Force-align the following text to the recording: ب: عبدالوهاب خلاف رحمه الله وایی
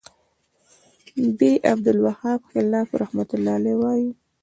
ب: 1.37 1.39
عبدالوهاب 1.71 2.39
خلاف 2.53 2.87
رحمه 3.01 3.29
الله 3.37 3.63
وایی 3.81 4.09